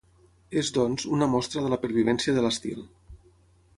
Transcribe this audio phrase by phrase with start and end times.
[0.61, 2.83] És, doncs, una mostra de la pervivència de l'estil.